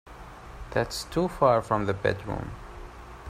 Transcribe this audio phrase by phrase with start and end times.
[0.71, 2.53] That's too far from the bedroom.